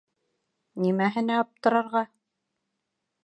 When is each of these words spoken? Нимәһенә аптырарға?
Нимәһенә 0.85 1.37
аптырарға? 1.43 2.03